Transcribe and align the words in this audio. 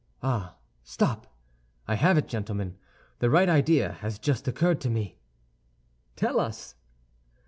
Ah, 0.23 0.55
stop! 0.83 1.27
I 1.87 1.93
have 1.93 2.17
it, 2.17 2.27
gentlemen; 2.27 2.75
the 3.19 3.29
right 3.29 3.47
idea 3.47 3.91
has 4.01 4.17
just 4.17 4.47
occurred 4.47 4.81
to 4.81 4.89
me." 4.89 5.19
"Tell 6.15 6.39
us." 6.39 6.73